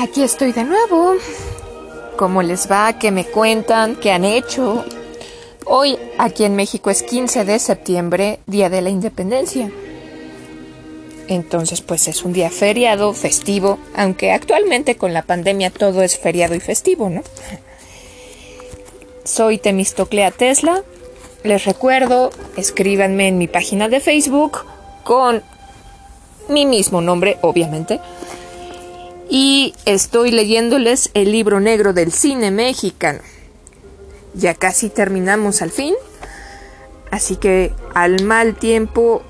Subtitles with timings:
[0.00, 1.12] Aquí estoy de nuevo.
[2.16, 2.98] ¿Cómo les va?
[2.98, 3.96] ¿Qué me cuentan?
[3.96, 4.82] ¿Qué han hecho?
[5.66, 9.70] Hoy aquí en México es 15 de septiembre, Día de la Independencia.
[11.28, 16.54] Entonces pues es un día feriado, festivo, aunque actualmente con la pandemia todo es feriado
[16.54, 17.22] y festivo, ¿no?
[19.24, 20.82] Soy Temistoclea Tesla.
[21.44, 24.60] Les recuerdo, escríbanme en mi página de Facebook
[25.04, 25.42] con
[26.48, 28.00] mi mismo nombre, obviamente.
[29.30, 33.20] Y estoy leyéndoles el libro negro del cine mexicano.
[34.34, 35.94] Ya casi terminamos al fin.
[37.12, 39.22] Así que al mal tiempo,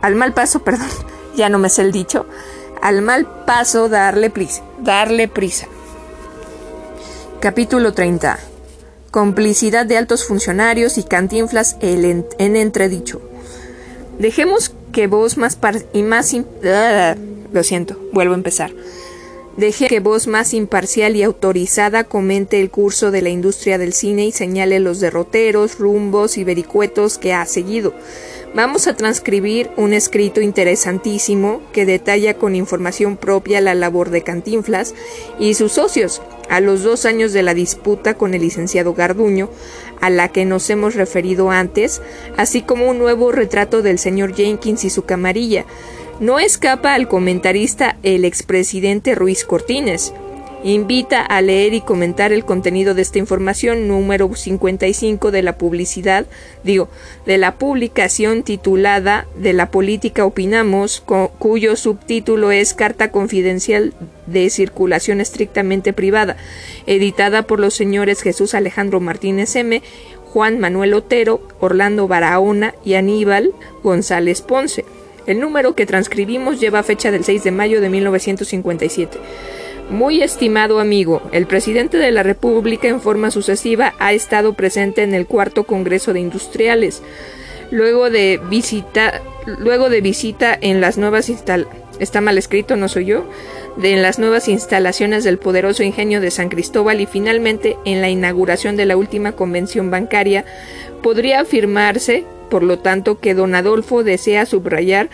[0.00, 0.88] al mal paso, perdón,
[1.36, 2.26] ya no me sé el dicho,
[2.80, 5.66] al mal paso darle prisa, darle prisa.
[7.40, 8.38] Capítulo 30.
[9.10, 13.20] Complicidad de altos funcionarios y cantinflas en entredicho.
[14.18, 15.58] Dejemos que voz más
[15.92, 16.34] y más
[16.64, 17.14] ah,
[17.52, 18.72] lo siento, vuelvo a empezar.
[19.56, 24.26] Deje que voz más imparcial y autorizada comente el curso de la industria del cine
[24.26, 27.94] y señale los derroteros, rumbos y vericuetos que ha seguido.
[28.54, 34.94] Vamos a transcribir un escrito interesantísimo que detalla con información propia la labor de Cantinflas
[35.38, 39.48] y sus socios a los dos años de la disputa con el licenciado Garduño,
[40.00, 42.02] a la que nos hemos referido antes,
[42.36, 45.64] así como un nuevo retrato del señor Jenkins y su camarilla,
[46.20, 50.14] no escapa al comentarista el expresidente Ruiz Cortines.
[50.64, 56.26] Invita a leer y comentar el contenido de esta información número 55 de la publicidad,
[56.64, 56.88] digo,
[57.26, 61.04] de la publicación titulada De la política opinamos,
[61.38, 63.92] cuyo subtítulo es Carta confidencial
[64.26, 66.36] de circulación estrictamente privada,
[66.86, 69.82] editada por los señores Jesús Alejandro Martínez M.,
[70.24, 74.84] Juan Manuel Otero, Orlando Barahona y Aníbal González Ponce.
[75.26, 79.18] El número que transcribimos lleva fecha del 6 de mayo de 1957.
[79.90, 85.14] Muy estimado amigo, el presidente de la República en forma sucesiva ha estado presente en
[85.14, 87.02] el cuarto Congreso de Industriales.
[87.70, 93.06] Luego de visita, luego de visita en las nuevas instalaciones está mal escrito, no soy
[93.06, 93.24] yo,
[93.82, 98.76] en las nuevas instalaciones del poderoso ingenio de San Cristóbal y finalmente en la inauguración
[98.76, 100.44] de la última convención bancaria,
[101.02, 105.10] podría afirmarse por lo tanto, que don Adolfo desea subrayar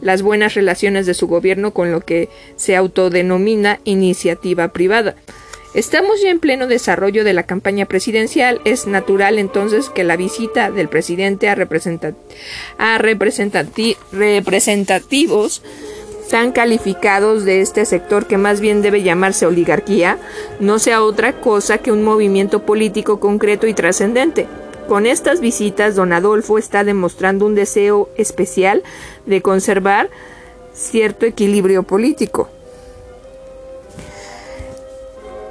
[0.00, 5.16] las buenas relaciones de su gobierno con lo que se autodenomina iniciativa privada.
[5.74, 8.60] Estamos ya en pleno desarrollo de la campaña presidencial.
[8.64, 11.56] Es natural entonces que la visita del presidente a,
[12.78, 15.62] a representativos
[16.28, 20.18] tan calificados de este sector que más bien debe llamarse oligarquía
[20.60, 24.46] no sea otra cosa que un movimiento político concreto y trascendente.
[24.88, 28.82] Con estas visitas, don Adolfo está demostrando un deseo especial
[29.26, 30.08] de conservar
[30.72, 32.48] cierto equilibrio político,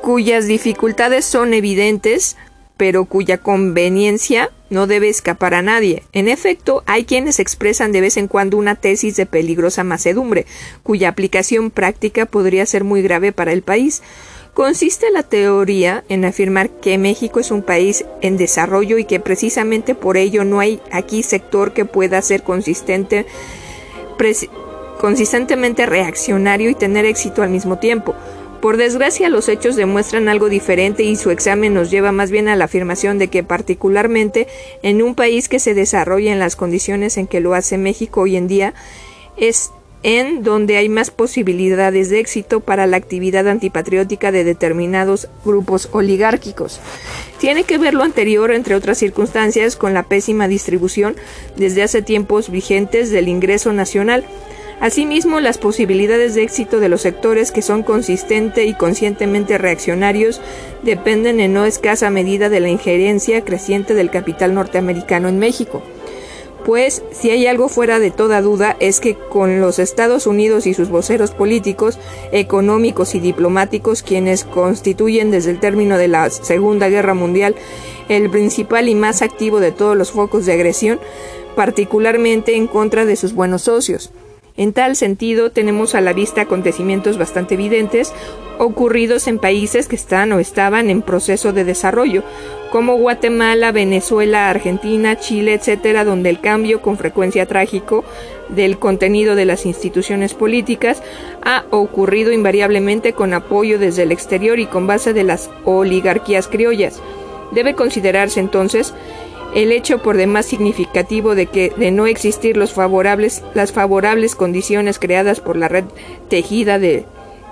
[0.02, 2.38] cuyas dificultades son evidentes,
[2.78, 6.04] pero cuya conveniencia no debe escapar a nadie.
[6.14, 10.46] En efecto, hay quienes expresan de vez en cuando una tesis de peligrosa macedumbre,
[10.84, 14.02] cuya aplicación práctica podría ser muy grave para el país.
[14.54, 19.94] Consiste la teoría en afirmar que México es un país en desarrollo y que precisamente
[19.94, 23.28] por ello no hay aquí sector que pueda ser consistente,
[25.00, 28.16] consistentemente reaccionario y tener éxito al mismo tiempo.
[28.62, 32.56] Por desgracia los hechos demuestran algo diferente y su examen nos lleva más bien a
[32.56, 34.48] la afirmación de que particularmente
[34.82, 38.36] en un país que se desarrolla en las condiciones en que lo hace México hoy
[38.36, 38.74] en día,
[39.38, 39.72] es
[40.04, 46.80] en donde hay más posibilidades de éxito para la actividad antipatriótica de determinados grupos oligárquicos.
[47.40, 51.16] Tiene que ver lo anterior, entre otras circunstancias, con la pésima distribución
[51.56, 54.26] desde hace tiempos vigentes del ingreso nacional.
[54.80, 60.40] Asimismo, las posibilidades de éxito de los sectores que son consistente y conscientemente reaccionarios
[60.84, 65.82] dependen en no escasa medida de la injerencia creciente del capital norteamericano en México
[66.68, 70.74] pues si hay algo fuera de toda duda es que con los Estados Unidos y
[70.74, 71.98] sus voceros políticos,
[72.34, 77.56] económicos y diplomáticos, quienes constituyen desde el término de la Segunda Guerra Mundial
[78.10, 81.00] el principal y más activo de todos los focos de agresión,
[81.56, 84.12] particularmente en contra de sus buenos socios.
[84.58, 88.12] En tal sentido, tenemos a la vista acontecimientos bastante evidentes
[88.58, 92.24] ocurridos en países que están o estaban en proceso de desarrollo,
[92.72, 98.04] como Guatemala, Venezuela, Argentina, Chile, etcétera, donde el cambio con frecuencia trágico
[98.50, 101.04] del contenido de las instituciones políticas
[101.44, 107.00] ha ocurrido invariablemente con apoyo desde el exterior y con base de las oligarquías criollas.
[107.52, 108.94] Debe considerarse entonces
[109.54, 115.00] el hecho por demás significativo de que de no existir los favorables, las favorables condiciones
[115.00, 115.86] creadas por la red
[116.30, 117.06] tejida de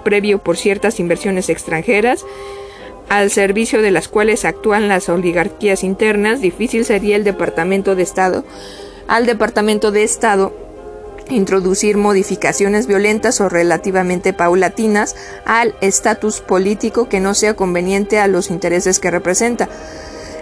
[0.04, 2.26] previo por ciertas inversiones extranjeras,
[3.10, 8.44] al servicio de las cuales actúan las oligarquías internas, difícil sería el Departamento de Estado,
[9.08, 10.54] al Departamento de Estado
[11.30, 15.16] introducir modificaciones violentas o relativamente paulatinas
[15.46, 19.70] al estatus político que no sea conveniente a los intereses que representa.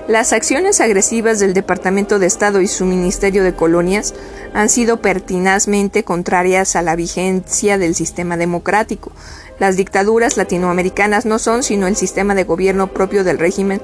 [0.07, 4.13] Las acciones agresivas del Departamento de Estado y su Ministerio de Colonias
[4.53, 9.13] han sido pertinazmente contrarias a la vigencia del sistema democrático.
[9.59, 13.81] Las dictaduras latinoamericanas no son sino el sistema de gobierno propio del régimen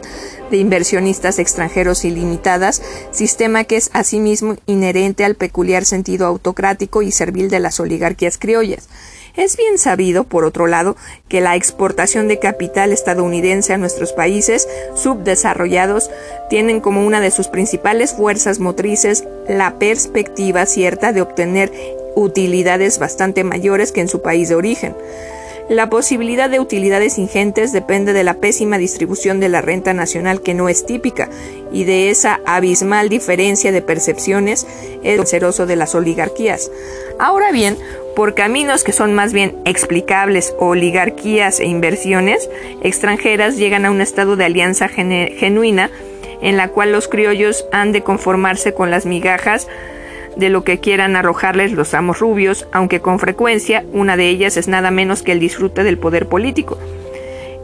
[0.52, 2.82] de inversionistas extranjeros ilimitadas,
[3.12, 8.90] sistema que es asimismo inherente al peculiar sentido autocrático y servil de las oligarquías criollas.
[9.40, 10.98] Es bien sabido, por otro lado,
[11.30, 16.12] que la exportación de capital estadounidense a nuestros países subdesarrollados
[16.50, 21.72] tienen como una de sus principales fuerzas motrices la perspectiva cierta de obtener
[22.18, 24.94] utilidades bastante mayores que en su país de origen.
[25.70, 30.56] La posibilidad de utilidades ingentes depende de la pésima distribución de la renta nacional que
[30.56, 31.30] no es típica
[31.72, 34.66] y de esa abismal diferencia de percepciones
[35.04, 36.72] es ceroso de las oligarquías.
[37.20, 37.78] Ahora bien,
[38.20, 42.50] por caminos que son más bien explicables, oligarquías e inversiones
[42.84, 45.90] extranjeras llegan a un estado de alianza genuina
[46.42, 49.70] en la cual los criollos han de conformarse con las migajas
[50.36, 54.68] de lo que quieran arrojarles los amos rubios, aunque con frecuencia una de ellas es
[54.68, 56.78] nada menos que el disfrute del poder político.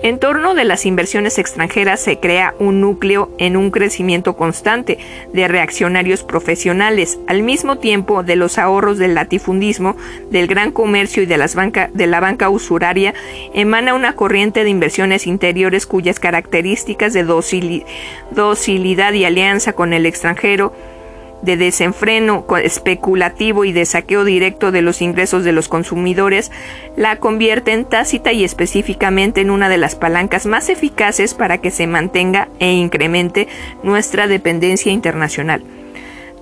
[0.06, 5.00] En torno de las inversiones extranjeras se crea un núcleo en un crecimiento constante
[5.34, 9.98] de reaccionarios profesionales, al mismo tiempo de los ahorros del latifundismo,
[10.30, 13.16] del gran comercio y de, las banca, la banca usuraria,
[13.56, 20.72] emana una corriente de inversiones interiores cuyas características de docilidad y alianza con el extranjero
[21.46, 26.52] de desenfreno especulativo y de saqueo directo de los ingresos de los consumidores,
[26.98, 31.88] la convierten tácita y específicamente en una de las palancas más eficaces para que se
[31.88, 33.48] mantenga e incremente
[33.84, 35.64] nuestra dependencia internacional.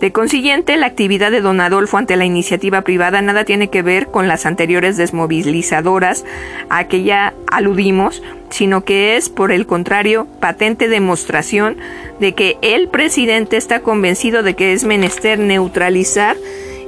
[0.03, 4.07] De consiguiente, la actividad de don Adolfo ante la iniciativa privada nada tiene que ver
[4.07, 6.25] con las anteriores desmovilizadoras
[6.69, 11.77] a que ya aludimos, sino que es, por el contrario, patente demostración
[12.19, 16.35] de que el presidente está convencido de que es menester neutralizar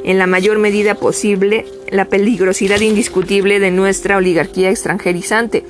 [0.04, 5.64] en la mayor medida posible la peligrosidad indiscutible de nuestra oligarquía extranjerizante.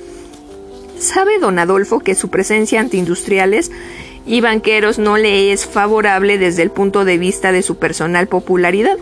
[0.98, 3.70] ¿Sabe don Adolfo que su presencia ante industriales
[4.26, 8.98] y banqueros no le es favorable desde el punto de vista de su personal popularidad.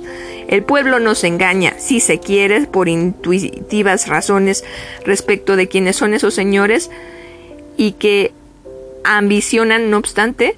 [0.48, 4.64] El pueblo nos engaña, si se quiere, por intuitivas razones
[5.04, 6.90] respecto de quiénes son esos señores
[7.78, 8.32] y que
[9.02, 10.56] ambicionan, no obstante,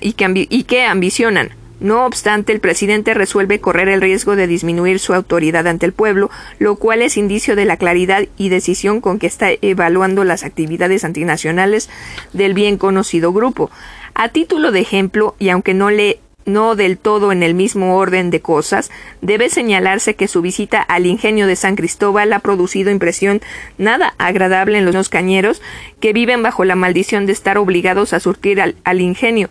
[0.00, 1.50] y que, y que ambicionan.
[1.80, 6.30] No obstante, el presidente resuelve correr el riesgo de disminuir su autoridad ante el pueblo,
[6.58, 11.04] lo cual es indicio de la claridad y decisión con que está evaluando las actividades
[11.04, 11.90] antinacionales
[12.32, 13.70] del bien conocido grupo.
[14.14, 18.30] A título de ejemplo, y aunque no le no del todo en el mismo orden
[18.30, 18.90] de cosas,
[19.22, 23.40] debe señalarse que su visita al ingenio de San Cristóbal ha producido impresión
[23.78, 25.62] nada agradable en los cañeros
[26.00, 29.48] que viven bajo la maldición de estar obligados a surtir al ingenio.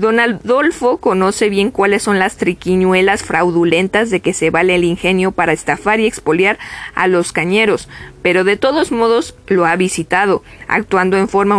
[0.00, 5.30] Don Adolfo conoce bien cuáles son las triquiñuelas fraudulentas de que se vale el ingenio
[5.30, 6.58] para estafar y expoliar
[6.94, 7.86] a los cañeros,
[8.22, 11.58] pero de todos modos lo ha visitado, actuando en forma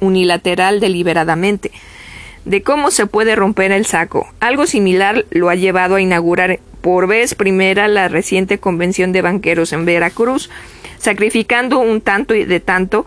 [0.00, 1.70] unilateral deliberadamente.
[2.46, 4.26] De cómo se puede romper el saco.
[4.40, 9.74] Algo similar lo ha llevado a inaugurar por vez primera la reciente convención de banqueros
[9.74, 10.48] en Veracruz,
[10.96, 13.04] sacrificando un tanto y de tanto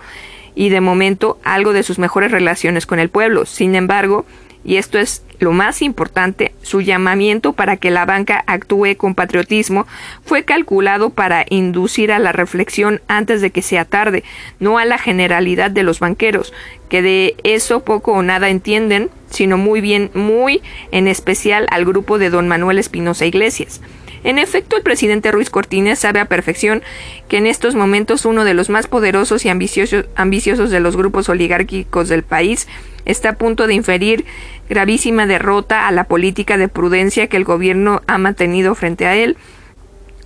[0.54, 3.48] y de momento algo de sus mejores relaciones con el pueblo.
[3.48, 4.28] Sin embargo,
[4.64, 9.88] y esto es lo más importante, su llamamiento para que la banca actúe con patriotismo
[10.26, 14.24] fue calculado para inducir a la reflexión antes de que sea tarde,
[14.60, 16.54] no a la generalidad de los banqueros,
[16.90, 20.62] que de eso poco o nada entienden, sino muy bien, muy
[20.92, 23.80] en especial al grupo de don Manuel Espinosa Iglesias.
[24.24, 26.84] En efecto, el presidente Ruiz Cortines sabe a perfección
[27.28, 32.10] que en estos momentos uno de los más poderosos y ambiciosos, de los grupos oligárquicos
[32.10, 32.68] del país
[33.06, 34.26] está a punto de inferir
[34.70, 39.38] gravísima derrota a la política de prudencia que el gobierno ha mantenido frente a él,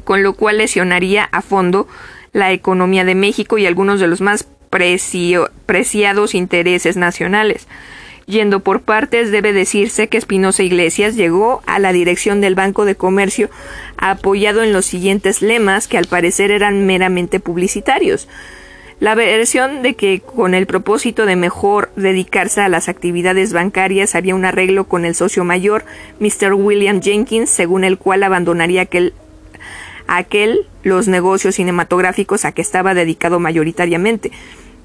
[0.03, 1.87] con lo cual lesionaría a fondo
[2.31, 7.67] la economía de México y algunos de los más preciados intereses nacionales.
[8.25, 12.95] Yendo por partes, debe decirse que Espinosa Iglesias llegó a la dirección del Banco de
[12.95, 13.49] Comercio
[13.97, 18.29] apoyado en los siguientes lemas que al parecer eran meramente publicitarios.
[19.01, 24.35] La versión de que con el propósito de mejor dedicarse a las actividades bancarias había
[24.35, 25.83] un arreglo con el socio mayor,
[26.19, 26.53] Mr.
[26.53, 29.13] William Jenkins, según el cual abandonaría aquel
[30.07, 34.31] aquel los negocios cinematográficos a que estaba dedicado mayoritariamente.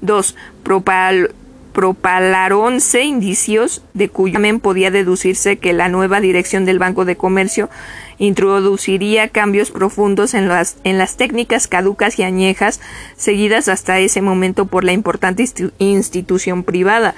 [0.01, 0.35] 2.
[0.63, 1.31] Propal
[1.73, 7.69] propalaronse indicios de cuyo también podía deducirse que la nueva dirección del Banco de Comercio
[8.17, 12.79] introduciría cambios profundos en las, en las técnicas caducas y añejas
[13.15, 15.45] seguidas hasta ese momento por la importante
[15.79, 17.15] institución privada.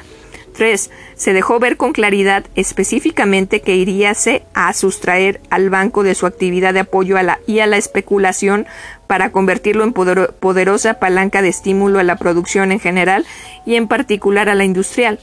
[0.53, 0.91] 3.
[1.15, 6.73] Se dejó ver con claridad específicamente que iríase a sustraer al banco de su actividad
[6.73, 8.65] de apoyo a la, y a la especulación
[9.11, 13.25] para convertirlo en poderosa palanca de estímulo a la producción en general
[13.65, 15.19] y en particular a la industrial.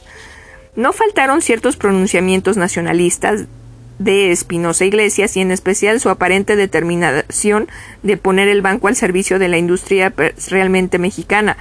[0.77, 3.47] No faltaron ciertos pronunciamientos nacionalistas
[3.99, 7.67] de Espinosa Iglesias y en especial su aparente determinación
[8.03, 10.13] de poner el banco al servicio de la industria
[10.51, 11.57] realmente mexicana,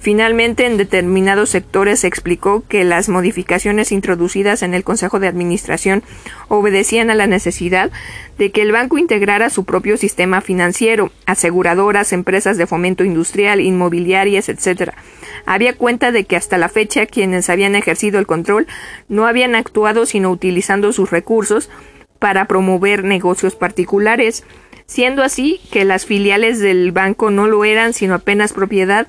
[0.00, 6.04] Finalmente, en determinados sectores se explicó que las modificaciones introducidas en el Consejo de Administración
[6.46, 7.90] obedecían a la necesidad
[8.38, 14.48] de que el banco integrara su propio sistema financiero, aseguradoras, empresas de fomento industrial, inmobiliarias,
[14.48, 14.92] etc.
[15.46, 18.68] Había cuenta de que hasta la fecha quienes habían ejercido el control
[19.08, 21.70] no habían actuado sino utilizando sus recursos
[22.20, 24.44] para promover negocios particulares,
[24.86, 29.08] siendo así que las filiales del banco no lo eran sino apenas propiedad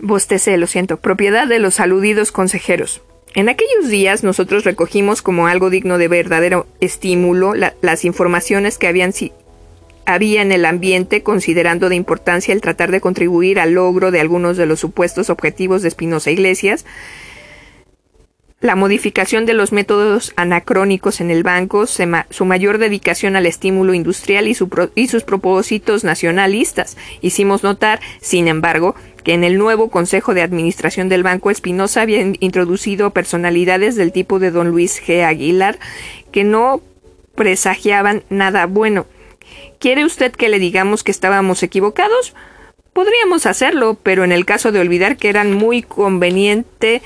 [0.00, 3.02] Bostecé, lo siento, propiedad de los aludidos consejeros.
[3.34, 9.12] En aquellos días nosotros recogimos como algo digno de verdadero estímulo las informaciones que habían
[10.06, 14.56] había en el ambiente, considerando de importancia el tratar de contribuir al logro de algunos
[14.56, 16.86] de los supuestos objetivos de Espinosa Iglesias,
[18.60, 24.48] la modificación de los métodos anacrónicos en el banco, su mayor dedicación al estímulo industrial
[24.48, 26.96] y, sus propósitos nacionalistas.
[27.20, 28.94] Hicimos notar, sin embargo,
[29.26, 34.38] que en el nuevo Consejo de Administración del Banco Espinosa había introducido personalidades del tipo
[34.38, 35.24] de don Luis G.
[35.24, 35.80] Aguilar
[36.30, 36.80] que no
[37.34, 39.06] presagiaban nada bueno.
[39.80, 42.36] ¿Quiere usted que le digamos que estábamos equivocados?
[42.92, 47.02] Podríamos hacerlo, pero en el caso de olvidar que eran muy conveniente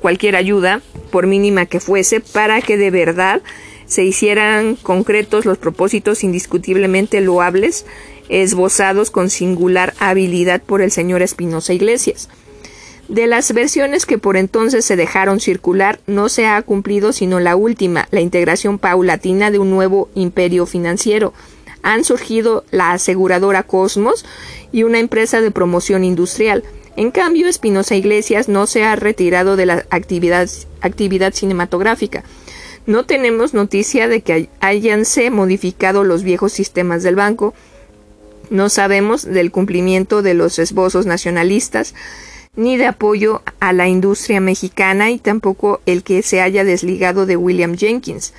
[0.00, 3.42] cualquier ayuda, por mínima que fuese, para que de verdad
[3.84, 7.84] se hicieran concretos los propósitos indiscutiblemente loables,
[8.28, 12.28] esbozados con singular habilidad por el señor Espinosa Iglesias.
[13.08, 17.56] De las versiones que por entonces se dejaron circular, no se ha cumplido sino la
[17.56, 21.32] última, la integración paulatina de un nuevo imperio financiero.
[21.82, 24.26] Han surgido la aseguradora Cosmos
[24.72, 26.64] y una empresa de promoción industrial.
[26.96, 30.50] En cambio, Espinosa Iglesias no se ha retirado de la actividad,
[31.32, 32.24] cinematográfica.
[32.84, 37.54] No tenemos noticia de que hayanse modificado los viejos sistemas del banco.
[38.50, 41.94] No sabemos del cumplimiento de los esbozos nacionalistas,
[42.56, 47.36] ni de apoyo a la industria mexicana y tampoco el que se haya desligado de
[47.36, 48.34] William Jenkins.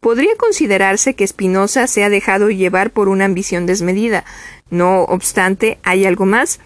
[0.00, 4.24] Podría considerarse que Espinosa se ha dejado llevar por una ambición desmedida.
[4.70, 6.60] No obstante, hay algo más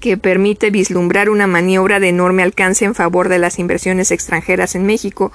[0.00, 4.86] que permite vislumbrar una maniobra de enorme alcance en favor de las inversiones extranjeras en
[4.86, 5.30] México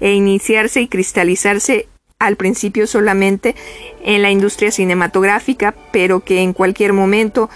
[0.00, 1.86] e iniciarse y cristalizarse
[2.18, 3.54] al principio solamente
[4.02, 7.50] en la industria cinematográfica, pero que en cualquier momento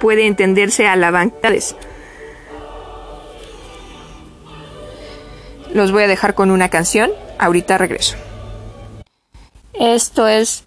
[0.00, 1.50] puede entenderse a la banca.
[5.72, 8.16] Los voy a dejar con una canción, ahorita regreso.
[9.72, 10.64] Esto es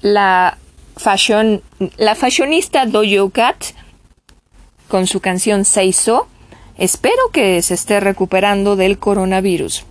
[0.00, 0.56] la
[0.96, 1.62] fashion,
[1.98, 3.62] la fashionista Dojo Cat
[4.88, 6.28] con su canción Seiso.
[6.78, 9.84] Espero que se esté recuperando del coronavirus.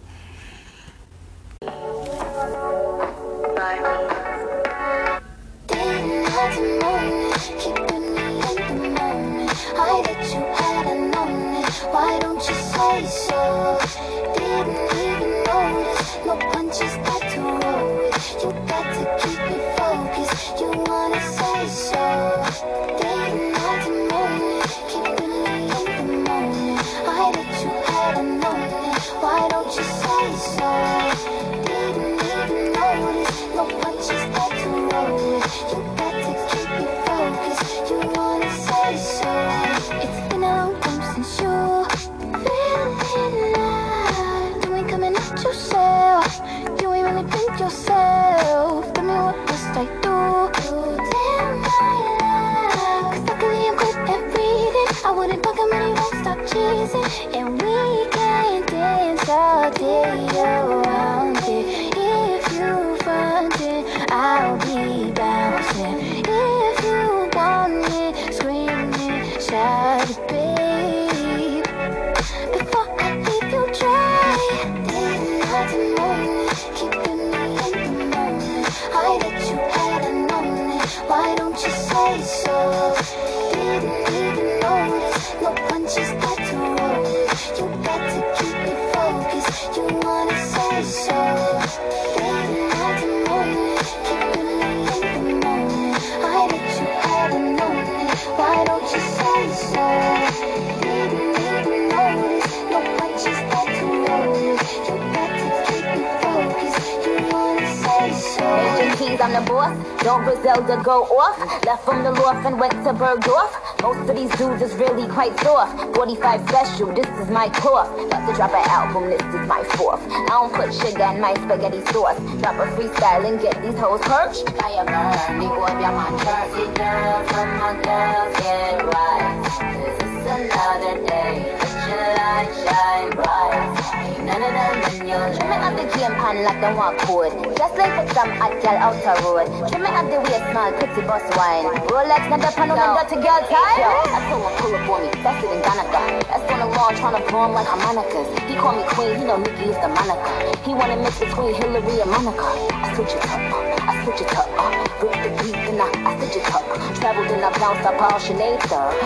[110.87, 111.37] Go off.
[111.65, 113.51] Left from the loft and went to Bergdorf.
[113.83, 115.75] Most of these dudes is really quite soft.
[115.97, 117.89] 45 special, this is my cloth.
[118.05, 119.99] About to drop an album, this is my fourth.
[120.09, 122.17] I don't put sugar in my spaghetti sauce.
[122.39, 124.47] Drop a freestyle and get these hoes perched.
[124.55, 129.35] Fire burn, the boy be my Jersey girls, all my girls get right.
[129.83, 131.51] This is another day.
[131.59, 133.75] Let your light shine bright.
[134.07, 137.31] Ain't none of them Trim it up the game pan like them walk code.
[137.55, 139.47] Just like some hot girl out the road.
[139.71, 141.63] Trim it up the waist small, pretty bus wine.
[141.87, 143.79] Rolex, not the pan on dirty girl time.
[143.79, 146.27] Yo, I told him pull up on me, faster than Danica.
[146.27, 148.27] That's on the lawn trying to blow him like harmonicas.
[148.51, 150.27] He call me queen, he know Nikki is the Monica.
[150.67, 152.43] He wanna mix between Hillary and Monica.
[152.75, 153.39] I switch it up,
[153.87, 154.51] I switch it up.
[154.99, 156.67] Rip the beat and I, I stitch it up.
[156.99, 158.59] Traveled and I bounced up all Sinead,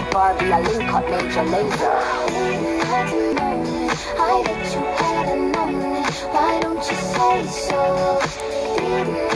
[0.09, 1.93] Barbie, I link up major laser.
[2.33, 4.01] Didn't have to know it.
[4.17, 5.50] I bet you it.
[6.31, 9.30] Why don't you say so?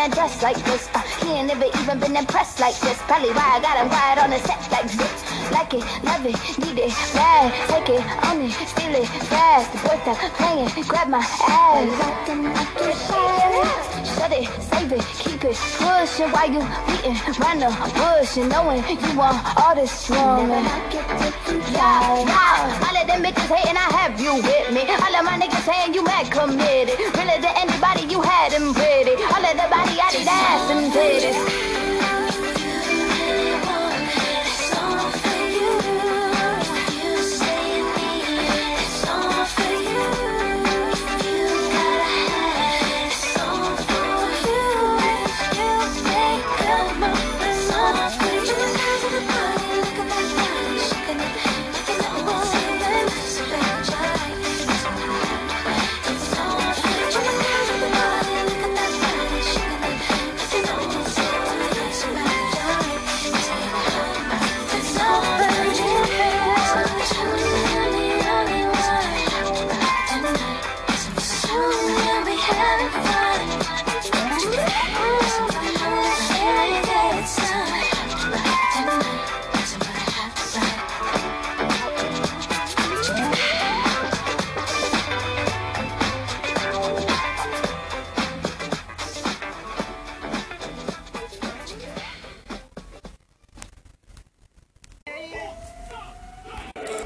[0.00, 0.88] A dress like this.
[0.94, 2.98] Uh, he ain't never even been impressed like this.
[3.02, 5.50] Probably why I got him quiet on the set like this.
[5.52, 7.52] Like it, love it, need it, bad.
[7.68, 9.72] Take it, own it, steal it, fast.
[9.72, 12.40] The boy stop playing, grab my ass.
[14.04, 18.82] Shut it, save it, keep it pushing while you beating round the bush and knowing
[18.88, 20.64] you want all this woman.
[21.72, 22.86] Yeah, yeah.
[22.86, 24.82] All of them bitches hating, I have you with me.
[24.88, 26.98] All of my niggas saying you mad committed.
[26.98, 29.12] Really to anybody, you had them pretty.
[29.22, 31.69] All of the body, I need ass and titties.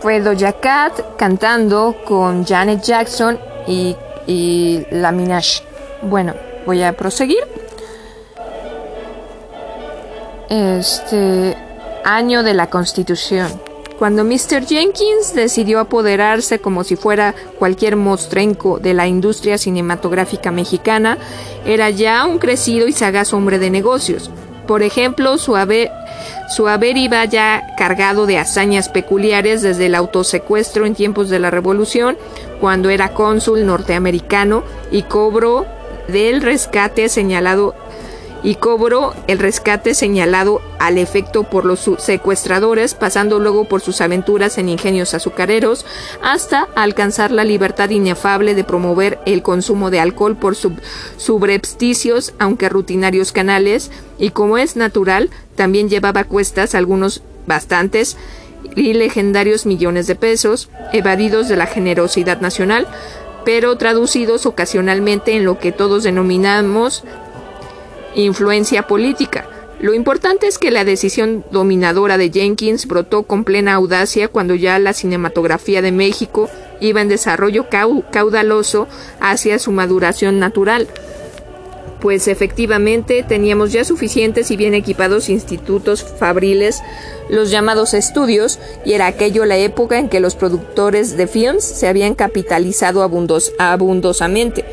[0.04, 5.62] Fue Doja Cat cantando con Janet Jackson y, y La Minaj.
[6.02, 6.34] Bueno,
[6.66, 7.42] voy a proseguir.
[10.50, 11.56] Este
[12.04, 13.48] año de la Constitución.
[13.98, 14.66] Cuando Mr.
[14.66, 21.16] Jenkins decidió apoderarse como si fuera cualquier mostrenco de la industria cinematográfica mexicana,
[21.64, 24.30] era ya un crecido y sagaz hombre de negocios.
[24.66, 25.90] Por ejemplo, su haber,
[26.48, 31.50] su haber iba ya cargado de hazañas peculiares desde el autosecuestro en tiempos de la
[31.50, 32.16] Revolución,
[32.60, 35.66] cuando era cónsul norteamericano y cobró
[36.08, 37.74] del rescate señalado
[38.44, 44.58] y cobró el rescate señalado al efecto por los secuestradores, pasando luego por sus aventuras
[44.58, 45.86] en ingenios azucareros,
[46.22, 50.74] hasta alcanzar la libertad inefable de promover el consumo de alcohol por sub
[51.16, 58.18] subrepticios, aunque rutinarios canales, y como es natural, también llevaba cuestas algunos bastantes
[58.76, 62.86] y legendarios millones de pesos, evadidos de la generosidad nacional,
[63.46, 67.04] pero traducidos ocasionalmente en lo que todos denominamos
[68.14, 69.48] influencia política.
[69.80, 74.78] Lo importante es que la decisión dominadora de Jenkins brotó con plena audacia cuando ya
[74.78, 76.48] la cinematografía de México
[76.80, 78.88] iba en desarrollo caudaloso
[79.20, 80.88] hacia su maduración natural.
[82.00, 86.82] Pues efectivamente teníamos ya suficientes y bien equipados institutos fabriles,
[87.30, 91.88] los llamados estudios, y era aquello la época en que los productores de films se
[91.88, 94.64] habían capitalizado abundosamente.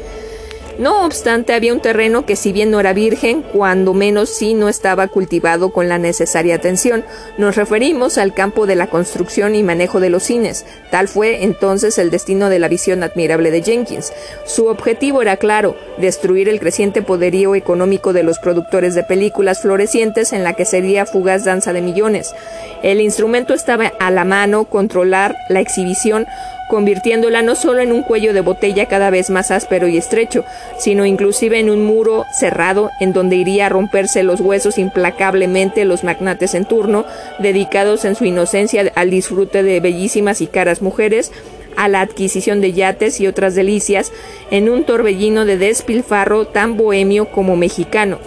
[0.77, 4.69] No obstante, había un terreno que si bien no era virgen, cuando menos sí no
[4.69, 7.03] estaba cultivado con la necesaria atención.
[7.37, 10.65] Nos referimos al campo de la construcción y manejo de los cines.
[10.89, 14.13] Tal fue entonces el destino de la visión admirable de Jenkins.
[14.45, 20.33] Su objetivo era claro, destruir el creciente poderío económico de los productores de películas florecientes
[20.33, 22.33] en la que sería fugaz danza de millones.
[22.81, 26.25] El instrumento estaba a la mano, controlar la exhibición,
[26.71, 30.45] convirtiéndola no solo en un cuello de botella cada vez más áspero y estrecho,
[30.79, 36.05] sino inclusive en un muro cerrado en donde iría a romperse los huesos implacablemente los
[36.05, 37.03] magnates en turno,
[37.39, 41.33] dedicados en su inocencia al disfrute de bellísimas y caras mujeres,
[41.75, 44.13] a la adquisición de yates y otras delicias,
[44.49, 48.17] en un torbellino de despilfarro tan bohemio como mexicano.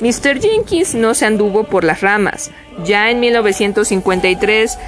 [0.00, 0.40] Mr.
[0.40, 2.52] Jenkins no se anduvo por las ramas.
[2.84, 4.78] Ya en 1953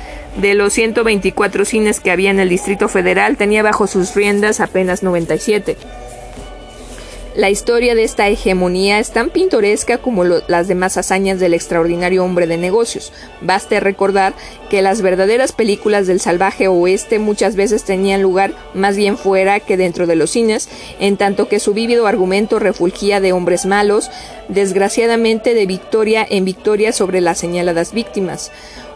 [0.41, 5.03] de los 124 cines que había en el Distrito Federal, tenía bajo sus riendas apenas
[5.03, 5.77] 97.
[7.37, 12.49] La historia de esta hegemonía es tan pintoresca como las demás hazañas del extraordinario hombre
[12.49, 13.13] de negocios.
[13.41, 14.35] Baste recordar
[14.69, 19.77] que las verdaderas películas del salvaje oeste muchas veces tenían lugar más bien fuera que
[19.77, 24.11] dentro de los cines, en tanto que su vívido argumento refulgía de hombres malos,
[24.49, 28.51] desgraciadamente de victoria en victoria sobre las señaladas víctimas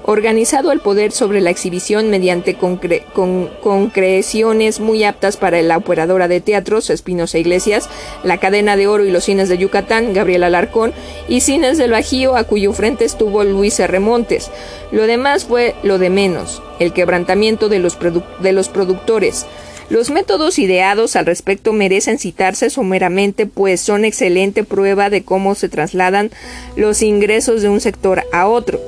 [0.07, 6.91] organizado el poder sobre la exhibición mediante concreciones muy aptas para la operadora de teatros
[6.91, 7.89] Espinosa Iglesias,
[8.23, 10.93] la cadena de oro y los cines de Yucatán, Gabriela Alarcón,
[11.27, 13.99] y cines del Bajío, a cuyo frente estuvo Luis R.
[13.99, 14.51] Montes.
[14.93, 17.97] Lo demás fue lo de menos, el quebrantamiento de los,
[18.43, 19.47] de los productores.
[19.89, 25.71] Los métodos ideados al respecto merecen citarse someramente, pues son excelente prueba de cómo se
[25.71, 26.31] trasladan
[26.77, 28.81] los ingresos de un sector a otro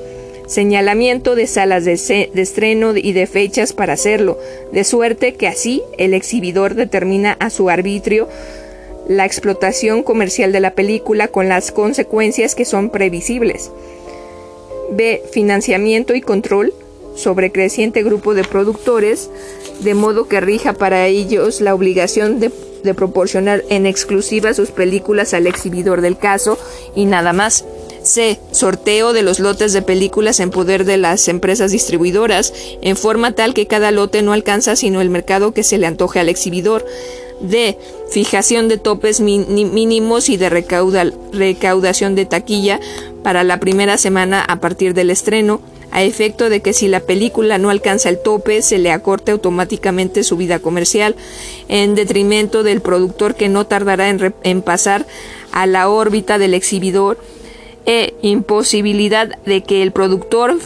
[0.47, 4.39] señalamiento de salas de, estreno y de fechas para hacerlo,
[4.71, 8.27] de suerte que así el exhibidor determina a su arbitrio
[9.07, 13.71] la explotación comercial de la película con las consecuencias que son previsibles.
[14.91, 15.21] B.
[15.31, 16.73] Financiamiento y control
[17.15, 19.29] sobre creciente grupo de productores,
[19.81, 22.51] de modo que rija para ellos la obligación de,
[22.93, 26.57] proporcionar en exclusiva sus películas al exhibidor del caso
[26.95, 27.65] y nada más.
[28.07, 28.39] C.
[28.51, 33.53] Sorteo de los lotes de películas en poder de las empresas distribuidoras, en forma tal
[33.53, 36.85] que cada lote no alcanza sino el mercado que se le antoje al exhibidor.
[37.39, 37.77] D.
[38.09, 42.79] Fijación de topes mínimos y de recaudación de taquilla
[43.21, 47.57] para la primera semana a partir del estreno, a efecto de que si la película
[47.57, 51.15] no alcanza el tope se le acorte automáticamente su vida comercial,
[51.67, 55.05] en detrimento del productor que no tardará en pasar
[55.51, 57.17] a la órbita del exhibidor
[57.87, 60.57] e imposibilidad de que el productor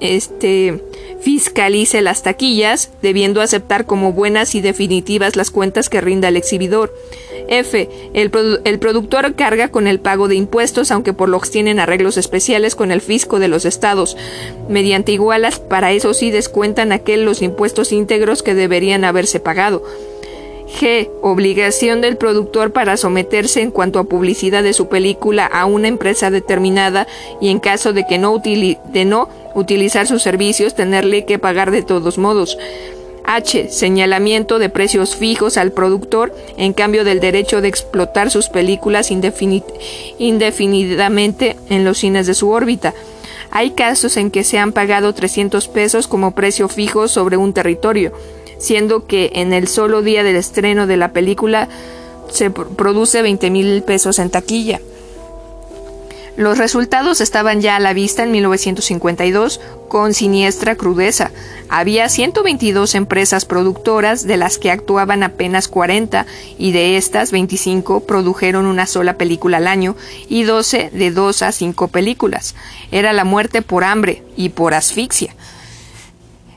[0.00, 0.82] este,
[1.20, 6.92] fiscalice las taquillas, debiendo aceptar como buenas y definitivas las cuentas que rinda el exhibidor.
[7.48, 7.88] F.
[8.14, 8.32] El,
[8.64, 12.74] el, productor carga con el pago de impuestos, aunque por lo que tienen arreglos especiales
[12.74, 14.16] con el fisco de los estados.
[14.68, 19.84] Mediante igualas, para eso sí descuentan aquel los impuestos íntegros que deberían haberse pagado.
[20.78, 21.10] G.
[21.20, 26.30] Obligación del productor para someterse en cuanto a publicidad de su película a una empresa
[26.30, 27.06] determinada
[27.40, 28.32] y en caso de que no,
[29.54, 32.58] utilizar sus servicios, tenerle que pagar de todos modos.
[33.24, 33.68] H.
[33.70, 39.12] Señalamiento de precios fijos al productor en cambio del derecho de explotar sus películas
[40.18, 42.94] indefinidamente en los cines de su órbita.
[43.50, 48.12] Hay casos en que se han pagado 300 pesos como precio fijo sobre un territorio,
[48.62, 51.68] siendo que en el solo día del estreno de la película
[52.30, 54.80] se produce 20 mil pesos en taquilla.
[56.36, 61.30] Los resultados estaban ya a la vista en 1952 con siniestra crudeza.
[61.68, 66.24] Había 122 empresas productoras, de las que actuaban apenas 40,
[66.56, 69.94] y de estas 25 produjeron una sola película al año
[70.28, 72.54] y 12 de 2 a 5 películas.
[72.90, 75.34] Era la muerte por hambre y por asfixia.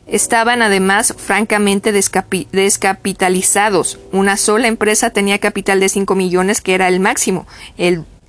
[0.08, 3.98] Estaban además francamente descapitalizados.
[4.12, 7.48] Una sola empresa tenía capital de 5 millones, que era el máximo.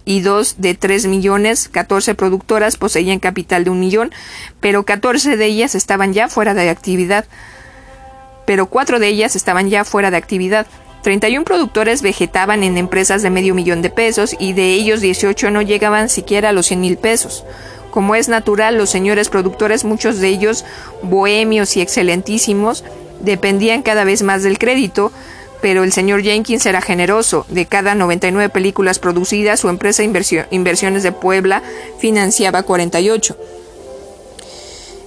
[0.06, 4.12] Y dos de tres millones, 14 productoras poseían capital de un millón,
[4.60, 7.26] pero 14 de ellas estaban ya fuera de actividad.
[8.46, 10.68] Pero cuatro de ellas estaban ya fuera de actividad.
[11.06, 15.62] 31 productores vegetaban en empresas de medio millón de pesos y de ellos 18 no
[15.62, 17.44] llegaban siquiera a los 100 mil pesos.
[17.92, 20.64] Como es natural, los señores productores, muchos de ellos
[21.02, 22.82] bohemios y excelentísimos,
[23.20, 25.12] dependían cada vez más del crédito,
[25.62, 27.46] pero el señor Jenkins era generoso.
[27.50, 31.62] De cada 99 películas producidas, su empresa Inversiones de Puebla
[32.00, 33.36] financiaba 48.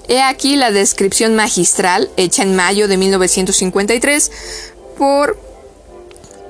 [0.08, 4.32] He aquí la descripción magistral hecha en mayo de 1953
[4.98, 5.49] por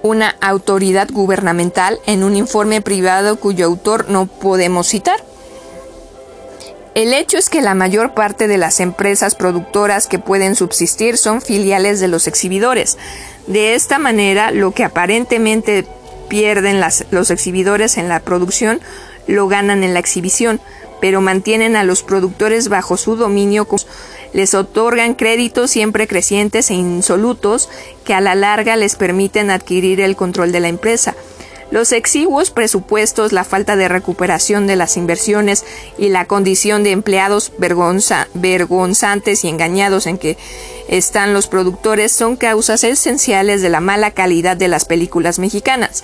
[0.01, 5.23] una autoridad gubernamental en un informe privado cuyo autor no podemos citar.
[6.95, 11.41] El hecho es que la mayor parte de las empresas productoras que pueden subsistir son
[11.41, 12.97] filiales de los exhibidores.
[13.47, 15.85] De esta manera, lo que aparentemente
[16.29, 16.81] pierden
[17.11, 18.81] los exhibidores en la producción,
[19.27, 20.59] lo ganan en la exhibición,
[21.01, 23.67] pero mantienen a los productores bajo su dominio,
[24.33, 27.69] les otorgan créditos siempre crecientes e insolutos
[28.03, 31.15] que a la larga les permiten adquirir el control de la empresa.
[31.71, 35.63] Los exiguos presupuestos, la falta de recuperación de las inversiones
[35.99, 40.35] y la condición de empleados vergonzantes y engañados en que
[40.87, 46.03] están los productores son causas esenciales de la mala calidad de las películas mexicanas.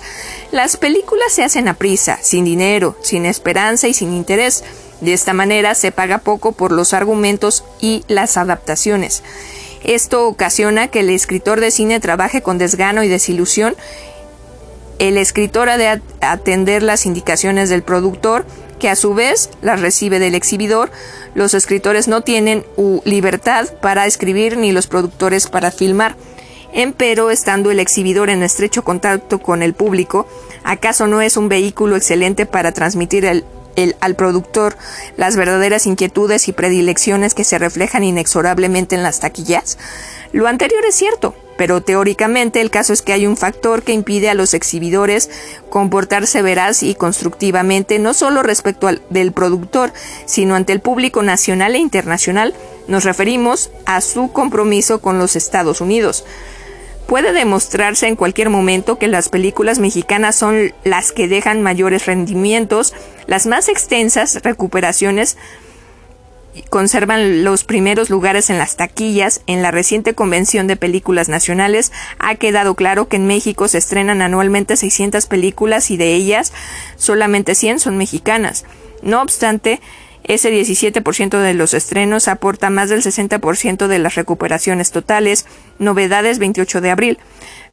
[0.52, 4.62] Las películas se hacen a prisa, sin dinero, sin esperanza y sin interés.
[5.00, 9.22] De esta manera se paga poco por los argumentos y las adaptaciones.
[9.84, 13.76] Esto ocasiona que el escritor de cine trabaje con desgano y desilusión
[14.98, 18.46] el escritor ha de atender las indicaciones del productor,
[18.78, 20.90] que a su vez las recibe del exhibidor.
[21.34, 22.64] Los escritores no tienen
[23.04, 26.16] libertad para escribir ni los productores para filmar.
[26.72, 30.26] Empero, estando el exhibidor en estrecho contacto con el público,
[30.64, 33.44] ¿acaso no es un vehículo excelente para transmitir
[34.00, 34.76] al productor
[35.16, 39.78] las verdaderas inquietudes y predilecciones que se reflejan inexorablemente en las taquillas?
[40.32, 44.28] Lo anterior es cierto, pero teóricamente el caso es que hay un factor que impide
[44.28, 45.30] a los exhibidores
[45.70, 49.92] comportarse veraz y constructivamente no solo respecto al del productor,
[50.26, 52.54] sino ante el público nacional e internacional.
[52.88, 56.24] Nos referimos a su compromiso con los Estados Unidos.
[57.06, 62.94] Puede demostrarse en cualquier momento que las películas mexicanas son las que dejan mayores rendimientos,
[63.26, 65.36] las más extensas recuperaciones
[66.70, 69.42] conservan los primeros lugares en las taquillas.
[69.46, 74.22] En la reciente convención de películas nacionales ha quedado claro que en México se estrenan
[74.22, 76.52] anualmente 600 películas y de ellas
[76.96, 78.64] solamente 100 son mexicanas.
[79.02, 79.80] No obstante,
[80.26, 85.46] ese 17% de los estrenos aporta más del 60% de las recuperaciones totales,
[85.78, 87.18] novedades 28 de abril.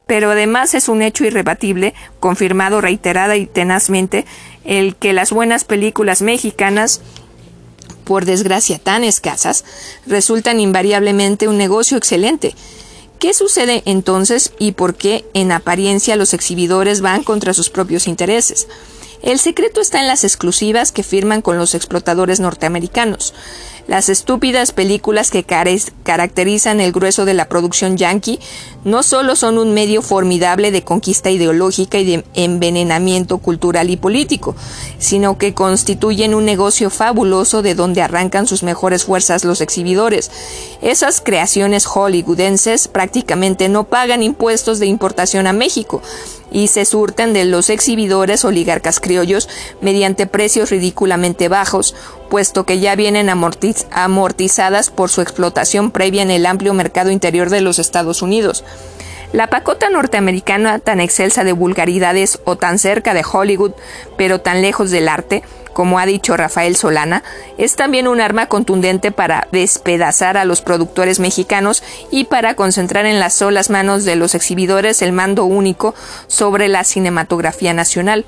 [0.06, 4.26] Pero además es un hecho irrebatible, confirmado reiterada y tenazmente,
[4.64, 7.00] el que las buenas películas mexicanas
[8.04, 9.64] por desgracia tan escasas,
[10.06, 12.54] resultan invariablemente un negocio excelente.
[13.18, 18.68] ¿Qué sucede entonces y por qué en apariencia los exhibidores van contra sus propios intereses?
[19.24, 23.32] El secreto está en las exclusivas que firman con los explotadores norteamericanos.
[23.86, 28.40] Las estúpidas películas que caracterizan el grueso de la producción yankee
[28.84, 34.56] no solo son un medio formidable de conquista ideológica y de envenenamiento cultural y político,
[34.98, 40.30] sino que constituyen un negocio fabuloso de donde arrancan sus mejores fuerzas los exhibidores.
[40.80, 46.00] Esas creaciones hollywoodenses prácticamente no pagan impuestos de importación a México,
[46.54, 49.48] y se surten de los exhibidores oligarcas criollos
[49.80, 51.96] mediante precios ridículamente bajos,
[52.34, 57.60] puesto que ya vienen amortizadas por su explotación previa en el amplio mercado interior de
[57.60, 58.64] los Estados Unidos.
[59.32, 63.70] La pacota norteamericana tan excelsa de vulgaridades o tan cerca de Hollywood,
[64.16, 67.22] pero tan lejos del arte, como ha dicho Rafael Solana,
[67.56, 73.20] es también un arma contundente para despedazar a los productores mexicanos y para concentrar en
[73.20, 75.94] las solas manos de los exhibidores el mando único
[76.26, 78.24] sobre la cinematografía nacional.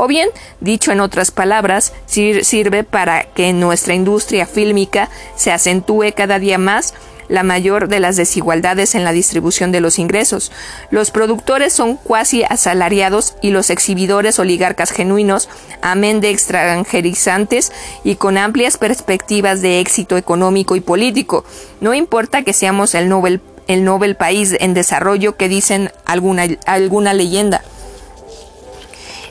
[0.00, 0.28] O bien,
[0.60, 6.94] dicho en otras palabras, sirve para que nuestra industria fílmica se acentúe cada día más
[7.26, 10.52] la mayor de las desigualdades en la distribución de los ingresos.
[10.92, 15.48] Los productores son cuasi asalariados y los exhibidores oligarcas genuinos,
[15.82, 17.72] amén de extranjerizantes
[18.04, 21.44] y con amplias perspectivas de éxito económico y político.
[21.80, 27.14] No importa que seamos el Nobel, el Nobel país en desarrollo que dicen alguna, alguna
[27.14, 27.64] leyenda.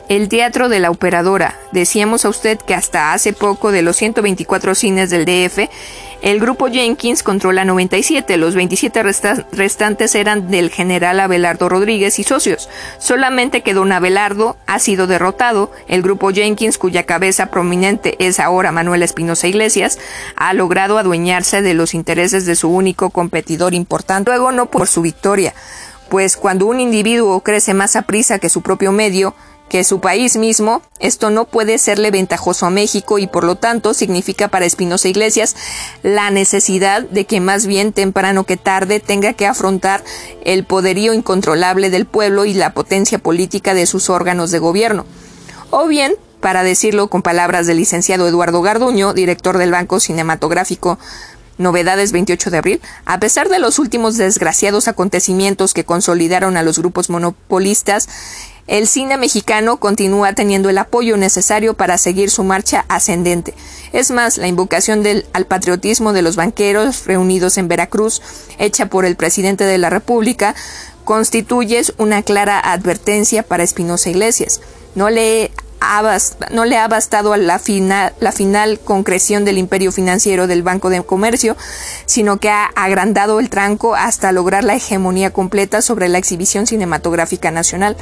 [0.08, 1.58] El Teatro de la Operadora.
[1.70, 5.68] Decíamos a usted que hasta hace poco de los 124 cines del DF,
[6.22, 9.02] el grupo Jenkins controla 97, los 27
[9.52, 12.70] restantes eran del general Abelardo Rodríguez y socios.
[12.98, 18.72] Solamente que don Abelardo ha sido derrotado, el grupo Jenkins, cuya cabeza prominente es ahora
[18.72, 19.98] Manuel Espinosa Iglesias,
[20.36, 25.02] ha logrado adueñarse de los intereses de su único competidor importante, luego no por su
[25.02, 25.52] victoria,
[26.08, 29.34] pues cuando un individuo crece más a prisa que su propio medio,
[29.68, 33.94] que su país mismo, esto no puede serle ventajoso a México y por lo tanto
[33.94, 35.56] significa para Espinosa Iglesias
[36.02, 40.02] la necesidad de que más bien temprano que tarde tenga que afrontar
[40.44, 45.06] el poderío incontrolable del pueblo y la potencia política de sus órganos de gobierno.
[45.70, 50.98] O bien, para decirlo con palabras del licenciado Eduardo Garduño, director del Banco Cinematográfico
[51.58, 56.78] Novedades 28 de abril, a pesar de los últimos desgraciados acontecimientos que consolidaron a los
[56.78, 58.08] grupos monopolistas,
[58.68, 63.54] el cine mexicano continúa teniendo el apoyo necesario para seguir su marcha ascendente.
[63.92, 68.20] Es más, la invocación del, al patriotismo de los banqueros reunidos en Veracruz,
[68.58, 70.54] hecha por el presidente de la República,
[71.04, 74.60] constituye una clara advertencia para Espinosa Iglesias.
[74.94, 75.50] No le
[76.50, 80.90] no le ha bastado a la final, la final concreción del imperio financiero del Banco
[80.90, 81.56] de Comercio,
[82.06, 87.50] sino que ha agrandado el tranco hasta lograr la hegemonía completa sobre la exhibición cinematográfica
[87.50, 87.96] nacional.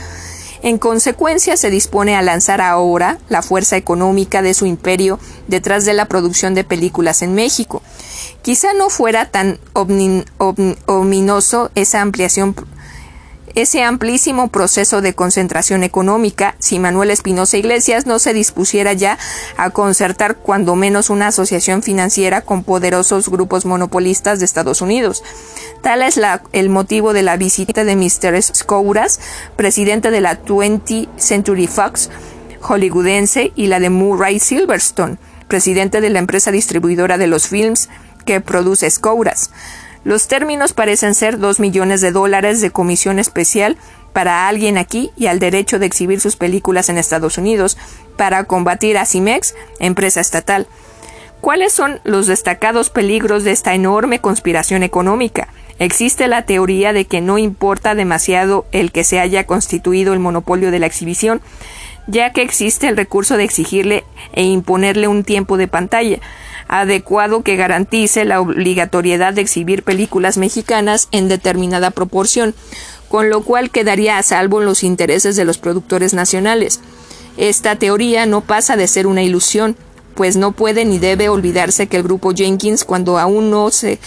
[0.63, 5.93] En consecuencia, se dispone a lanzar ahora la fuerza económica de su imperio detrás de
[5.93, 7.83] la producción de películas en México.
[8.43, 9.59] Quizá no fuera tan
[10.87, 12.55] ominoso esa ampliación
[13.55, 19.19] ese amplísimo proceso de concentración económica si Manuel Espinosa Iglesias no se dispusiera ya
[19.57, 25.23] a concertar cuando menos una asociación financiera con poderosos grupos monopolistas de Estados Unidos.
[25.83, 26.21] Tal es
[26.53, 28.43] el motivo de la visita de Mr.
[28.43, 29.21] Scouras,
[29.57, 32.11] presidente de la 20th Century Fox
[32.67, 37.89] hollywoodense, y la de Murray Silverstone, presidente de la empresa distribuidora de los films
[38.25, 39.51] que produce Scouras.
[40.07, 43.77] Los términos parecen ser dos millones de dólares de comisión especial
[44.13, 47.77] para alguien aquí y al derecho de exhibir sus películas en Estados Unidos
[48.17, 50.69] para combatir a Cimex, empresa estatal.
[51.41, 55.49] ¿Cuáles son los destacados peligros de esta enorme conspiración económica?
[55.81, 60.71] Existe la teoría de que no importa demasiado el que se haya constituido el monopolio
[60.71, 61.41] de la exhibición,
[62.07, 66.21] ya que existe el recurso de exigirle e imponerle un tiempo de pantalla
[66.69, 72.55] adecuado que garantice la obligatoriedad de exhibir películas mexicanas en determinada proporción,
[73.09, 76.81] con lo cual quedaría a salvo los intereses de los productores nacionales.
[77.37, 79.77] Esta teoría no pasa de ser una ilusión,
[80.15, 83.99] pues no puede ni debe olvidarse que el grupo Jenkins, cuando aún no se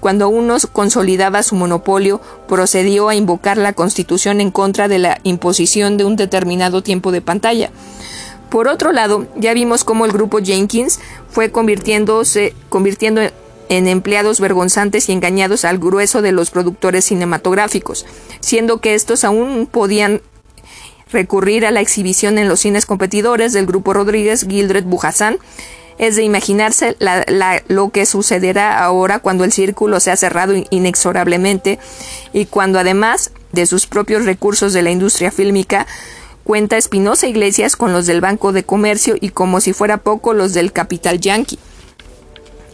[0.00, 5.18] cuando aún no consolidaba su monopolio, procedió a invocar la Constitución en contra de la
[5.24, 7.70] imposición de un determinado tiempo de pantalla.
[8.50, 13.20] Por otro lado, ya vimos cómo el grupo Jenkins fue convirtiéndose, convirtiendo
[13.68, 18.06] en empleados vergonzantes y engañados al grueso de los productores cinematográficos,
[18.40, 20.22] siendo que estos aún podían
[21.12, 25.38] recurrir a la exhibición en los cines competidores del grupo Rodríguez Gildred Bujasán.
[25.98, 26.96] Es de imaginarse
[27.66, 31.80] lo que sucederá ahora cuando el círculo se ha cerrado inexorablemente
[32.32, 35.88] y cuando además de sus propios recursos de la industria fílmica
[36.48, 40.54] cuenta Espinosa Iglesias con los del Banco de Comercio y como si fuera poco los
[40.54, 41.58] del capital yanqui.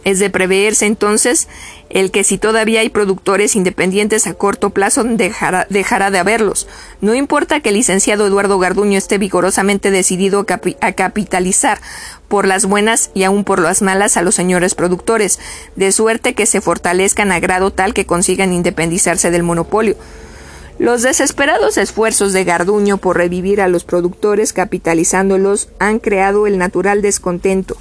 [0.05, 1.49] Es de preverse entonces
[1.91, 6.69] el que si todavía hay productores independientes a corto plazo dejará, de haberlos.
[7.01, 11.81] No importa que el licenciado Eduardo Garduño esté vigorosamente decidido a, a capitalizar
[12.29, 15.41] por las buenas y aún por las malas a los señores productores,
[15.75, 19.97] de suerte que se fortalezcan a grado tal que consigan independizarse del monopolio.
[20.79, 27.03] Los desesperados esfuerzos de Garduño por revivir a los productores capitalizándolos han creado el natural
[27.03, 27.77] descontento.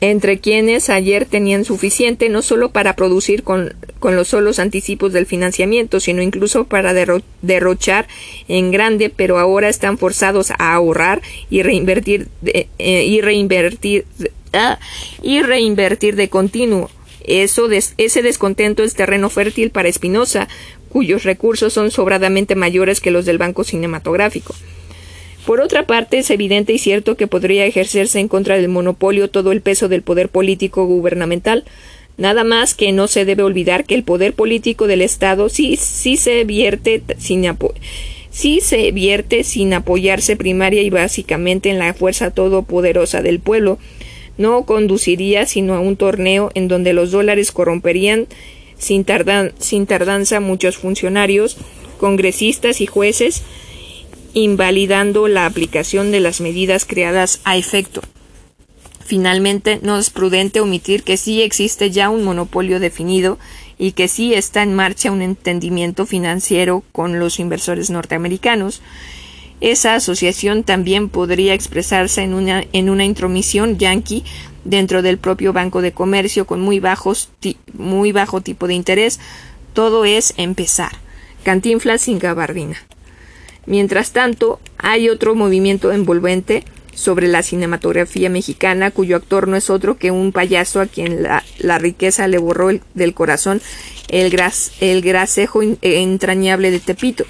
[0.00, 5.26] entre quienes ayer tenían suficiente no solo para producir con, con los solos anticipos del
[5.26, 6.94] financiamiento, sino incluso para
[7.42, 8.08] derrochar
[8.48, 11.20] en grande, pero ahora están forzados a ahorrar
[11.50, 14.06] y reinvertir eh, y reinvertir
[14.52, 14.78] ah,
[15.22, 16.90] y reinvertir de continuo.
[17.24, 20.48] Eso ese descontento es terreno fértil para Espinosa,
[20.88, 24.54] cuyos recursos son sobradamente mayores que los del Banco Cinematográfico.
[25.46, 29.52] Por otra parte, es evidente y cierto que podría ejercerse en contra del monopolio todo
[29.52, 31.64] el peso del poder político gubernamental,
[32.18, 36.16] nada más que no se debe olvidar que el poder político del Estado sí, sí
[36.16, 37.46] se vierte sin
[38.30, 43.78] sí se vierte sin apoyarse primaria y básicamente en la fuerza todopoderosa del pueblo,
[44.40, 48.26] no conduciría sino a un torneo en donde los dólares corromperían
[48.78, 49.06] sin,
[49.58, 51.58] sin tardanza muchos funcionarios,
[51.98, 53.42] congresistas y jueces,
[54.32, 58.00] invalidando la aplicación de las medidas creadas a efecto.
[59.04, 63.38] Finalmente, no es prudente omitir que sí existe ya un monopolio definido
[63.76, 68.82] y que sí está en marcha un entendimiento financiero con los inversores norteamericanos.
[69.60, 74.24] Esa asociación también podría expresarse en una, en una intromisión yanqui
[74.64, 77.30] dentro del propio Banco de Comercio con muy, bajos,
[77.74, 79.20] muy bajo tipo de interés.
[79.74, 80.92] Todo es empezar.
[81.42, 82.76] Cantinflas sin gabardina.
[83.66, 89.96] Mientras tanto, hay otro movimiento envolvente sobre la cinematografía mexicana, cuyo actor no es otro
[89.96, 93.62] que un payaso a quien la, la riqueza le borró el, del corazón
[94.08, 97.24] el, gras, el grasejo entrañable de Tepito.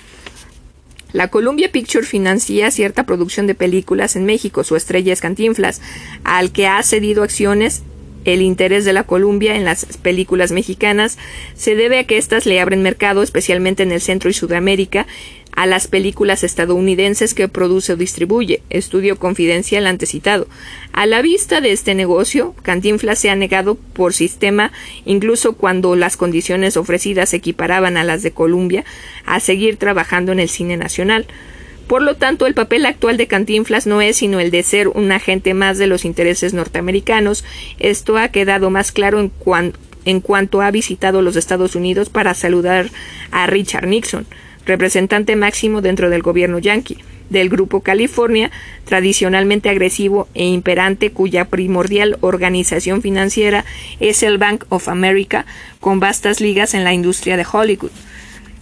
[1.12, 5.80] La Columbia Picture financia cierta producción de películas en México, su estrella es Cantinflas,
[6.24, 7.82] al que ha cedido acciones
[8.24, 11.18] el interés de la Columbia en las películas mexicanas
[11.54, 15.06] se debe a que éstas le abren mercado, especialmente en el Centro y Sudamérica,
[15.52, 18.62] a las películas estadounidenses que produce o distribuye.
[18.70, 20.46] Estudio confidencial antecitado.
[20.92, 24.72] A la vista de este negocio, Cantinflas se ha negado por sistema,
[25.04, 28.84] incluso cuando las condiciones ofrecidas se equiparaban a las de Columbia,
[29.26, 31.26] a seguir trabajando en el cine nacional.
[31.90, 35.10] Por lo tanto, el papel actual de Cantinflas no es sino el de ser un
[35.10, 37.44] agente más de los intereses norteamericanos.
[37.80, 39.32] Esto ha quedado más claro en,
[40.04, 42.90] en cuanto ha visitado los Estados Unidos para saludar
[43.32, 44.24] a Richard Nixon,
[44.66, 48.52] representante máximo dentro del gobierno yanqui del Grupo California,
[48.84, 53.64] tradicionalmente agresivo e imperante, cuya primordial organización financiera
[53.98, 55.44] es el Bank of America,
[55.80, 57.90] con vastas ligas en la industria de Hollywood.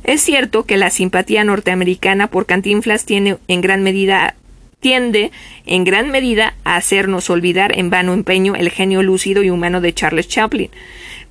[0.04, 4.34] Es cierto que la simpatía norteamericana por Cantinflas tiene en gran medida
[4.80, 5.32] tiende
[5.66, 9.92] en gran medida a hacernos olvidar en vano empeño el genio lúcido y humano de
[9.92, 10.70] Charles Chaplin,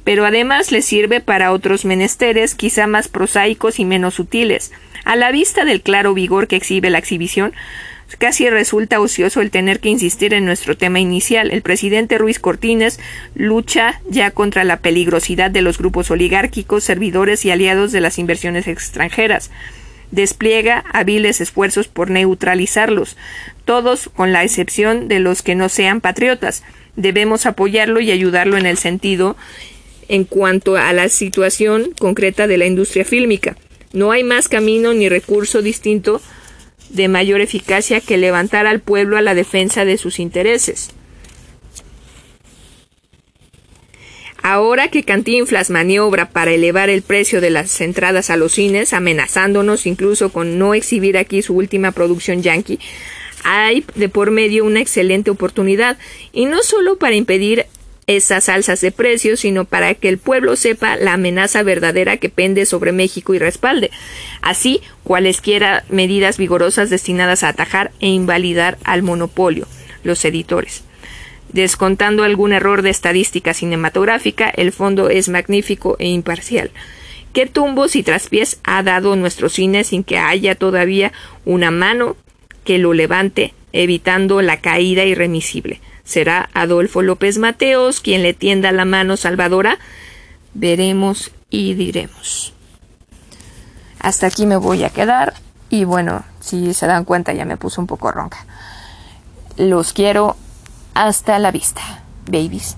[0.03, 4.73] pero además le sirve para otros menesteres quizá más prosaicos y menos sutiles.
[5.05, 7.53] A la vista del claro vigor que exhibe la exhibición,
[8.15, 11.51] Casi resulta ocioso el tener que insistir en nuestro tema inicial.
[11.51, 12.99] El presidente Ruiz Cortines
[13.35, 18.67] lucha ya contra la peligrosidad de los grupos oligárquicos, servidores y aliados de las inversiones
[18.67, 19.51] extranjeras.
[20.09, 23.17] Despliega hábiles esfuerzos por neutralizarlos,
[23.65, 26.63] todos con la excepción de los que no sean patriotas.
[26.95, 29.35] Debemos apoyarlo y ayudarlo en el sentido
[30.07, 33.57] en cuanto a la situación concreta de la industria fílmica.
[33.91, 36.21] No hay más camino ni recurso distinto
[36.89, 40.91] de mayor eficacia que levantar al pueblo a la defensa de sus intereses.
[44.43, 49.85] Ahora que Cantinflas maniobra para elevar el precio de las entradas a los cines, amenazándonos
[49.85, 52.79] incluso con no exhibir aquí su última producción yankee,
[53.43, 55.97] hay de por medio una excelente oportunidad,
[56.31, 57.65] y no solo para impedir
[58.07, 62.65] esas alzas de precios, sino para que el pueblo sepa la amenaza verdadera que pende
[62.65, 63.91] sobre México y respalde.
[64.41, 69.67] Así, cualesquiera medidas vigorosas destinadas a atajar e invalidar al monopolio,
[70.03, 70.85] los editores.
[71.51, 76.71] Descontando algún error de estadística cinematográfica, el fondo es magnífico e imparcial.
[77.33, 81.11] ¿Qué tumbos y traspiés ha dado nuestro cine sin que haya todavía
[81.43, 82.15] una mano
[82.63, 85.81] que lo levante, evitando la caída irremisible?
[86.07, 89.77] ¿Será Adolfo López Mateos quien le tienda la mano salvadora?
[90.53, 92.53] Veremos y diremos.
[93.99, 95.33] Hasta aquí me voy a quedar
[95.69, 98.45] y bueno, si se dan cuenta ya me puse un poco ronca.
[99.57, 100.37] Los quiero
[100.93, 101.81] hasta la vista,
[102.25, 102.77] babies.